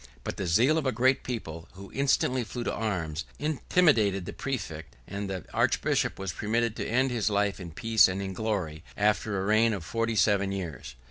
But 0.23 0.37
the 0.37 0.47
zeal 0.47 0.79
of 0.79 0.87
a 0.87 0.91
great 0.91 1.23
people, 1.23 1.69
who 1.73 1.91
instantly 1.93 2.43
flew 2.43 2.63
to 2.63 2.73
arms, 2.73 3.23
intimidated 3.37 4.25
the 4.25 4.33
præfect: 4.33 4.97
and 5.05 5.29
the 5.29 5.45
archbishop 5.53 6.17
was 6.17 6.33
permitted 6.33 6.75
to 6.77 6.89
end 6.89 7.11
his 7.11 7.29
life 7.29 7.59
in 7.59 7.69
peace 7.69 8.07
and 8.07 8.19
in 8.19 8.33
glory, 8.33 8.83
after 8.97 9.39
a 9.39 9.45
reign 9.45 9.73
of 9.73 9.85
forty 9.85 10.15
seven 10.15 10.51
years. 10.51 10.95